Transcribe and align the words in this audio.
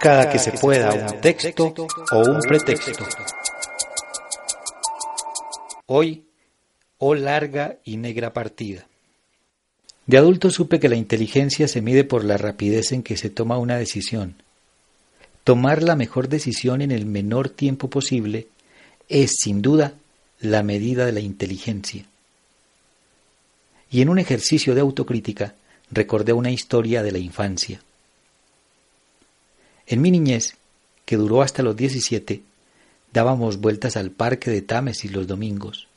Cada 0.00 0.30
que 0.30 0.38
se 0.38 0.52
pueda 0.52 0.94
un 0.94 1.20
texto 1.20 1.74
o 2.12 2.18
un 2.18 2.40
pretexto. 2.40 3.04
Hoy, 5.86 6.24
oh 6.96 7.14
larga 7.14 7.76
y 7.84 7.98
negra 7.98 8.32
partida. 8.32 8.86
De 10.06 10.16
adulto 10.16 10.50
supe 10.50 10.80
que 10.80 10.88
la 10.88 10.96
inteligencia 10.96 11.68
se 11.68 11.82
mide 11.82 12.04
por 12.04 12.24
la 12.24 12.38
rapidez 12.38 12.92
en 12.92 13.02
que 13.02 13.18
se 13.18 13.28
toma 13.28 13.58
una 13.58 13.76
decisión. 13.76 14.36
Tomar 15.44 15.82
la 15.82 15.96
mejor 15.96 16.28
decisión 16.28 16.80
en 16.80 16.92
el 16.92 17.04
menor 17.04 17.50
tiempo 17.50 17.90
posible 17.90 18.48
es, 19.08 19.32
sin 19.42 19.60
duda, 19.60 19.94
la 20.40 20.62
medida 20.62 21.04
de 21.04 21.12
la 21.12 21.20
inteligencia. 21.20 22.06
Y 23.90 24.00
en 24.00 24.08
un 24.08 24.18
ejercicio 24.18 24.74
de 24.74 24.80
autocrítica 24.80 25.56
recordé 25.90 26.32
una 26.32 26.50
historia 26.50 27.02
de 27.02 27.12
la 27.12 27.18
infancia. 27.18 27.82
En 29.90 30.00
mi 30.00 30.12
niñez, 30.12 30.54
que 31.04 31.16
duró 31.16 31.42
hasta 31.42 31.64
los 31.64 31.74
17, 31.74 32.42
dábamos 33.12 33.60
vueltas 33.60 33.96
al 33.96 34.12
parque 34.12 34.48
de 34.48 34.62
Támesis 34.62 35.10
los 35.10 35.26
domingos. 35.26 35.88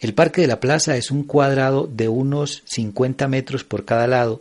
El 0.00 0.14
parque 0.14 0.40
de 0.40 0.46
la 0.46 0.60
plaza 0.60 0.96
es 0.96 1.10
un 1.10 1.24
cuadrado 1.24 1.86
de 1.86 2.08
unos 2.08 2.62
50 2.64 3.28
metros 3.28 3.64
por 3.64 3.84
cada 3.84 4.06
lado, 4.06 4.40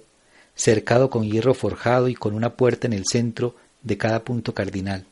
cercado 0.55 1.09
con 1.09 1.29
hierro 1.29 1.53
forjado 1.53 2.07
y 2.07 2.15
con 2.15 2.33
una 2.33 2.53
puerta 2.53 2.87
en 2.87 2.93
el 2.93 3.03
centro 3.11 3.55
de 3.81 3.97
cada 3.97 4.23
punto 4.23 4.53
cardinal. 4.53 5.03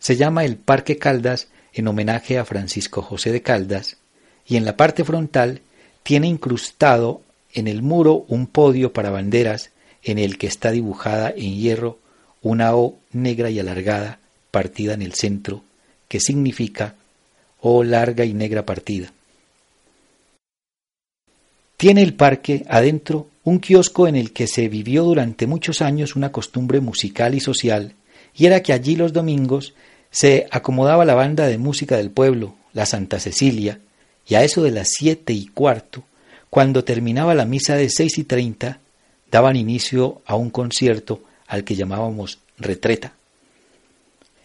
Se 0.00 0.16
llama 0.16 0.44
el 0.44 0.56
Parque 0.56 0.98
Caldas 0.98 1.46
en 1.72 1.86
homenaje 1.86 2.38
a 2.38 2.44
Francisco 2.44 3.02
José 3.02 3.30
de 3.30 3.42
Caldas, 3.42 3.98
y 4.44 4.56
en 4.56 4.64
la 4.64 4.76
parte 4.76 5.04
frontal 5.04 5.60
tiene 6.02 6.26
incrustado 6.26 7.22
en 7.54 7.68
el 7.68 7.82
muro 7.82 8.24
un 8.26 8.48
podio 8.48 8.92
para 8.92 9.10
banderas 9.10 9.70
en 10.02 10.18
el 10.18 10.38
que 10.38 10.46
está 10.46 10.70
dibujada 10.70 11.30
en 11.30 11.56
hierro 11.56 11.98
una 12.42 12.74
O 12.74 12.98
negra 13.12 13.50
y 13.50 13.60
alargada 13.60 14.18
partida 14.50 14.94
en 14.94 15.02
el 15.02 15.14
centro, 15.14 15.62
que 16.08 16.20
significa 16.20 16.94
O 17.60 17.84
larga 17.84 18.24
y 18.24 18.34
negra 18.34 18.66
partida. 18.66 19.12
Tiene 21.76 22.02
el 22.02 22.14
parque 22.14 22.64
adentro 22.68 23.28
un 23.44 23.58
kiosco 23.58 24.06
en 24.06 24.14
el 24.14 24.32
que 24.32 24.46
se 24.46 24.68
vivió 24.68 25.02
durante 25.02 25.46
muchos 25.46 25.82
años 25.82 26.14
una 26.14 26.30
costumbre 26.30 26.80
musical 26.80 27.34
y 27.34 27.40
social, 27.40 27.94
y 28.34 28.46
era 28.46 28.62
que 28.62 28.72
allí 28.72 28.96
los 28.96 29.12
domingos 29.12 29.74
se 30.10 30.46
acomodaba 30.50 31.04
la 31.04 31.14
banda 31.14 31.46
de 31.46 31.58
música 31.58 31.96
del 31.96 32.10
pueblo, 32.10 32.54
la 32.72 32.86
Santa 32.86 33.18
Cecilia, 33.18 33.80
y 34.28 34.36
a 34.36 34.44
eso 34.44 34.62
de 34.62 34.70
las 34.70 34.90
siete 34.90 35.32
y 35.32 35.46
cuarto, 35.46 36.04
cuando 36.50 36.84
terminaba 36.84 37.34
la 37.34 37.46
misa 37.46 37.74
de 37.76 37.88
seis 37.88 38.18
y 38.18 38.24
treinta, 38.24 38.78
daban 39.32 39.56
inicio 39.56 40.20
a 40.26 40.36
un 40.36 40.50
concierto 40.50 41.22
al 41.48 41.64
que 41.64 41.74
llamábamos 41.74 42.38
retreta. 42.58 43.14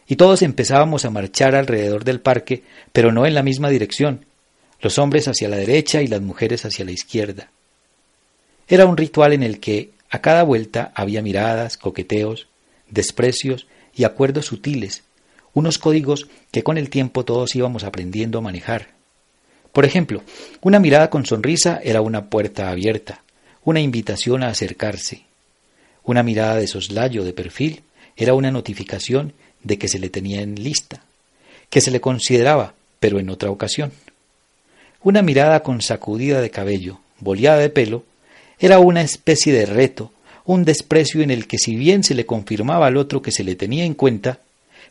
Y 0.08 0.16
todos 0.16 0.42
empezábamos 0.42 1.04
a 1.04 1.10
marchar 1.10 1.54
alrededor 1.54 2.06
del 2.06 2.22
parque, 2.22 2.64
pero 2.94 3.12
no 3.12 3.26
en 3.26 3.36
la 3.36 3.44
misma 3.44 3.70
dirección, 3.70 4.26
los 4.82 4.98
hombres 4.98 5.28
hacia 5.28 5.50
la 5.50 5.58
derecha 5.58 6.02
y 6.02 6.08
las 6.08 6.22
mujeres 6.22 6.66
hacia 6.66 6.86
la 6.86 6.92
izquierda. 6.92 7.52
Era 8.70 8.86
un 8.86 8.96
ritual 8.96 9.34
en 9.34 9.44
el 9.44 9.60
que 9.60 9.92
a 10.10 10.22
cada 10.22 10.44
vuelta 10.44 10.94
había 10.96 11.22
miradas, 11.22 11.78
coqueteos, 11.78 12.48
desprecios 12.90 13.68
y 13.94 14.06
acuerdos 14.06 14.46
sutiles, 14.46 15.04
unos 15.54 15.80
códigos 15.80 16.30
que 16.52 16.64
con 16.64 16.78
el 16.78 16.90
tiempo 16.90 17.26
todos 17.26 17.56
íbamos 17.56 17.84
aprendiendo 17.84 18.38
a 18.38 18.42
manejar. 18.42 18.90
Por 19.74 19.84
ejemplo, 19.84 20.24
una 20.62 20.80
mirada 20.80 21.10
con 21.10 21.26
sonrisa 21.26 21.82
era 21.84 22.00
una 22.00 22.30
puerta 22.30 22.70
abierta, 22.70 23.24
una 23.68 23.82
invitación 23.82 24.44
a 24.44 24.48
acercarse. 24.48 25.24
Una 26.06 26.24
mirada 26.24 26.56
de 26.56 26.68
soslayo 26.68 27.26
de 27.26 27.34
perfil 27.34 27.82
era 28.16 28.34
una 28.34 28.50
notificación 28.50 29.34
de 29.62 29.78
que 29.78 29.90
se 29.90 30.00
le 30.00 30.10
tenía 30.10 30.42
en 30.42 30.56
lista, 30.56 31.04
que 31.70 31.82
se 31.82 31.92
le 31.92 32.00
consideraba, 32.00 32.76
pero 33.02 33.20
en 33.20 33.30
otra 33.30 33.52
ocasión. 33.52 33.92
Una 35.04 35.22
mirada 35.22 35.64
con 35.64 35.82
sacudida 35.82 36.40
de 36.40 36.50
cabello, 36.50 37.02
boleada 37.20 37.58
de 37.58 37.70
pelo, 37.70 38.06
era 38.58 38.80
una 38.80 39.02
especie 39.02 39.52
de 39.52 39.66
reto, 39.66 40.14
un 40.46 40.64
desprecio 40.64 41.22
en 41.22 41.30
el 41.30 41.46
que 41.46 41.58
si 41.58 41.76
bien 41.76 42.06
se 42.06 42.16
le 42.16 42.26
confirmaba 42.26 42.88
al 42.88 42.96
otro 42.96 43.22
que 43.22 43.34
se 43.34 43.44
le 43.44 43.56
tenía 43.58 43.84
en 43.84 43.96
cuenta, 43.96 44.40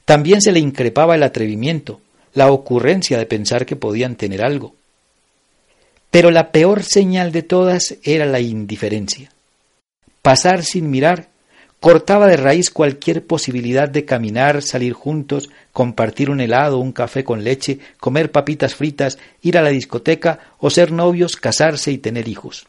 también 0.05 0.43
se 0.43 0.53
le 0.53 0.61
increpaba 0.61 1.15
el 1.15 1.23
atrevimiento, 1.23 2.03
la 2.35 2.53
ocurrencia 2.53 3.17
de 3.17 3.25
pensar 3.25 3.65
que 3.65 3.75
podían 3.75 4.17
tener 4.17 4.45
algo, 4.45 4.75
pero 6.17 6.31
la 6.31 6.51
peor 6.51 6.83
señal 6.83 7.31
de 7.31 7.43
todas 7.43 7.99
era 8.03 8.25
la 8.25 8.41
indiferencia. 8.41 9.31
Pasar 10.23 10.65
sin 10.65 10.89
mirar 10.89 11.29
cortaba 11.79 12.27
de 12.27 12.39
raíz 12.39 12.71
cualquier 12.71 13.27
posibilidad 13.27 13.87
de 13.87 14.07
caminar, 14.07 14.63
salir 14.63 14.95
juntos, 14.95 15.51
compartir 15.75 16.31
un 16.31 16.41
helado, 16.41 16.79
un 16.79 16.93
café 16.93 17.23
con 17.23 17.45
leche, 17.45 17.81
comer 18.01 18.33
papitas 18.33 18.75
fritas, 18.75 19.19
ir 19.43 19.59
a 19.59 19.63
la 19.63 19.69
discoteca 19.69 20.41
o 20.59 20.71
ser 20.71 20.91
novios, 20.91 21.37
casarse 21.37 21.93
y 21.93 21.99
tener 21.99 22.29
hijos. 22.29 22.67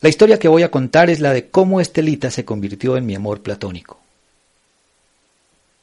La 0.00 0.08
historia 0.08 0.38
que 0.38 0.48
voy 0.48 0.62
a 0.62 0.70
contar 0.70 1.10
es 1.10 1.20
la 1.20 1.34
de 1.34 1.50
cómo 1.50 1.78
Estelita 1.78 2.30
se 2.30 2.46
convirtió 2.46 2.96
en 2.96 3.04
mi 3.04 3.14
amor 3.14 3.42
platónico. 3.42 4.00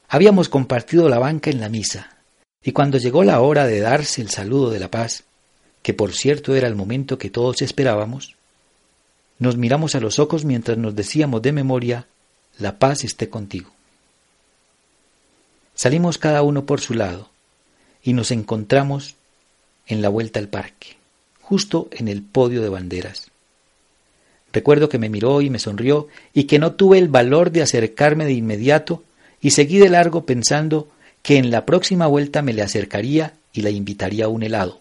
Habíamos 0.08 0.48
compartido 0.48 1.08
la 1.08 1.20
banca 1.20 1.50
en 1.50 1.60
la 1.60 1.68
misa, 1.68 2.17
y 2.62 2.72
cuando 2.72 2.98
llegó 2.98 3.24
la 3.24 3.40
hora 3.40 3.66
de 3.66 3.80
darse 3.80 4.20
el 4.20 4.30
saludo 4.30 4.70
de 4.70 4.80
la 4.80 4.90
paz, 4.90 5.24
que 5.82 5.94
por 5.94 6.12
cierto 6.12 6.54
era 6.54 6.68
el 6.68 6.74
momento 6.74 7.18
que 7.18 7.30
todos 7.30 7.62
esperábamos, 7.62 8.36
nos 9.38 9.56
miramos 9.56 9.94
a 9.94 10.00
los 10.00 10.18
ojos 10.18 10.44
mientras 10.44 10.76
nos 10.78 10.96
decíamos 10.96 11.42
de 11.42 11.52
memoria, 11.52 12.06
la 12.58 12.78
paz 12.78 13.04
esté 13.04 13.28
contigo. 13.28 13.70
Salimos 15.74 16.18
cada 16.18 16.42
uno 16.42 16.66
por 16.66 16.80
su 16.80 16.94
lado 16.94 17.30
y 18.02 18.12
nos 18.12 18.32
encontramos 18.32 19.14
en 19.86 20.02
la 20.02 20.08
vuelta 20.08 20.40
al 20.40 20.48
parque, 20.48 20.96
justo 21.40 21.88
en 21.92 22.08
el 22.08 22.22
podio 22.22 22.62
de 22.62 22.68
banderas. 22.68 23.30
Recuerdo 24.52 24.88
que 24.88 24.98
me 24.98 25.08
miró 25.08 25.40
y 25.40 25.50
me 25.50 25.60
sonrió 25.60 26.08
y 26.34 26.44
que 26.44 26.58
no 26.58 26.72
tuve 26.72 26.98
el 26.98 27.08
valor 27.08 27.52
de 27.52 27.62
acercarme 27.62 28.24
de 28.24 28.32
inmediato 28.32 29.04
y 29.40 29.50
seguí 29.50 29.78
de 29.78 29.88
largo 29.88 30.24
pensando 30.24 30.88
que 31.22 31.36
en 31.36 31.50
la 31.50 31.66
próxima 31.66 32.06
vuelta 32.06 32.42
me 32.42 32.52
le 32.52 32.62
acercaría 32.62 33.34
y 33.52 33.62
la 33.62 33.70
invitaría 33.70 34.26
a 34.26 34.28
un 34.28 34.42
helado. 34.42 34.80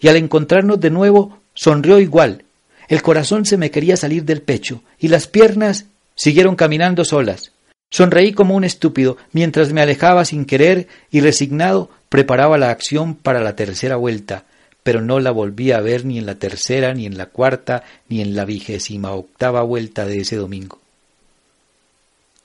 Y 0.00 0.08
al 0.08 0.16
encontrarnos 0.16 0.80
de 0.80 0.90
nuevo, 0.90 1.38
sonrió 1.54 2.00
igual. 2.00 2.44
El 2.88 3.02
corazón 3.02 3.44
se 3.44 3.56
me 3.56 3.70
quería 3.70 3.96
salir 3.96 4.24
del 4.24 4.42
pecho 4.42 4.82
y 4.98 5.08
las 5.08 5.26
piernas 5.26 5.86
siguieron 6.14 6.56
caminando 6.56 7.04
solas. 7.04 7.52
Sonreí 7.90 8.32
como 8.32 8.56
un 8.56 8.64
estúpido 8.64 9.16
mientras 9.32 9.72
me 9.72 9.82
alejaba 9.82 10.24
sin 10.24 10.44
querer 10.44 10.88
y 11.10 11.20
resignado 11.20 11.90
preparaba 12.08 12.58
la 12.58 12.70
acción 12.70 13.14
para 13.14 13.40
la 13.40 13.54
tercera 13.54 13.96
vuelta, 13.96 14.44
pero 14.82 15.00
no 15.00 15.20
la 15.20 15.30
volví 15.30 15.72
a 15.72 15.80
ver 15.80 16.04
ni 16.04 16.18
en 16.18 16.26
la 16.26 16.34
tercera, 16.34 16.94
ni 16.94 17.06
en 17.06 17.16
la 17.16 17.26
cuarta, 17.26 17.84
ni 18.08 18.20
en 18.20 18.34
la 18.34 18.44
vigésima 18.44 19.12
octava 19.12 19.62
vuelta 19.62 20.06
de 20.06 20.20
ese 20.20 20.36
domingo. 20.36 20.80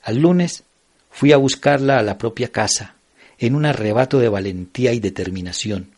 Al 0.02 0.18
lunes 0.18 0.64
Fui 1.18 1.32
a 1.32 1.36
buscarla 1.36 1.98
a 1.98 2.02
la 2.04 2.16
propia 2.16 2.52
casa, 2.52 2.94
en 3.40 3.56
un 3.56 3.66
arrebato 3.66 4.20
de 4.20 4.28
valentía 4.28 4.92
y 4.92 5.00
determinación. 5.00 5.90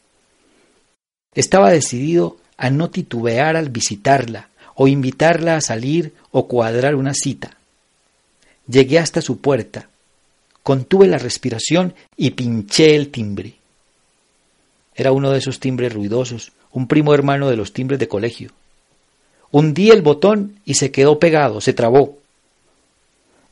Estaba 1.34 1.68
decidido 1.68 2.38
a 2.56 2.70
no 2.70 2.88
titubear 2.88 3.54
al 3.54 3.68
visitarla, 3.68 4.48
o 4.74 4.88
invitarla 4.88 5.56
a 5.56 5.60
salir 5.60 6.14
o 6.30 6.48
cuadrar 6.48 6.94
una 6.94 7.12
cita. 7.12 7.58
Llegué 8.66 8.98
hasta 8.98 9.20
su 9.20 9.42
puerta, 9.42 9.90
contuve 10.62 11.06
la 11.06 11.18
respiración 11.18 11.92
y 12.16 12.30
pinché 12.30 12.96
el 12.96 13.10
timbre. 13.10 13.56
Era 14.94 15.12
uno 15.12 15.32
de 15.32 15.38
esos 15.40 15.60
timbres 15.60 15.92
ruidosos, 15.92 16.52
un 16.72 16.88
primo 16.88 17.12
hermano 17.12 17.50
de 17.50 17.56
los 17.56 17.74
timbres 17.74 18.00
de 18.00 18.08
colegio. 18.08 18.52
Hundí 19.50 19.90
el 19.90 20.00
botón 20.00 20.60
y 20.64 20.76
se 20.76 20.90
quedó 20.90 21.18
pegado, 21.18 21.60
se 21.60 21.74
trabó. 21.74 22.19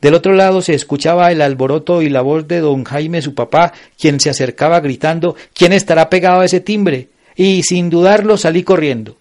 Del 0.00 0.14
otro 0.14 0.32
lado 0.34 0.62
se 0.62 0.74
escuchaba 0.74 1.32
el 1.32 1.42
alboroto 1.42 2.02
y 2.02 2.08
la 2.08 2.20
voz 2.20 2.46
de 2.46 2.60
don 2.60 2.84
Jaime, 2.84 3.20
su 3.20 3.34
papá, 3.34 3.72
quien 3.98 4.20
se 4.20 4.30
acercaba 4.30 4.80
gritando 4.80 5.34
¿Quién 5.52 5.72
estará 5.72 6.08
pegado 6.08 6.40
a 6.40 6.44
ese 6.44 6.60
timbre? 6.60 7.08
y 7.38 7.62
sin 7.62 7.88
dudarlo 7.88 8.36
salí 8.36 8.64
corriendo. 8.64 9.16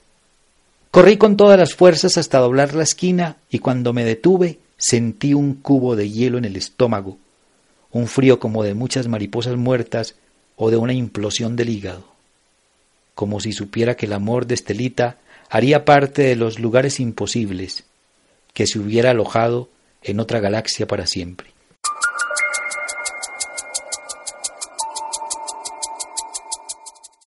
Corrí 0.89 1.18
con 1.18 1.38
todas 1.38 1.59
las 1.59 1.75
fuerzas 1.75 2.18
hasta 2.18 2.39
doblar 2.39 2.74
la 2.74 2.81
esquina 2.81 3.38
y 3.51 3.59
cuando 3.59 3.94
me 3.94 4.03
detuve 4.03 4.57
sentí 4.75 5.35
un 5.35 5.53
cubo 5.53 5.95
de 5.95 6.09
hielo 6.09 6.39
en 6.39 6.45
el 6.45 6.56
estómago, 6.56 7.19
un 7.91 8.07
frío 8.07 8.39
como 8.39 8.63
de 8.63 8.73
muchas 8.73 9.07
mariposas 9.07 9.56
muertas 9.56 10.15
o 10.56 10.71
de 10.71 10.77
una 10.77 10.94
implosión 10.94 11.56
del 11.56 11.69
hígado, 11.69 12.06
como 13.13 13.39
si 13.39 13.53
supiera 13.53 13.95
que 13.95 14.07
el 14.07 14.13
amor 14.13 14.47
de 14.47 14.56
Estelita 14.56 15.18
haría 15.51 15.85
parte 15.85 16.23
de 16.23 16.35
los 16.35 16.57
lugares 16.57 17.00
imposibles, 17.00 17.83
que 18.53 18.65
se 18.65 18.80
hubiera 18.80 19.12
alojado 19.12 19.69
en 20.01 20.19
otra 20.19 20.39
galaxia 20.39 20.88
para 20.88 21.05
siempre. 21.05 21.56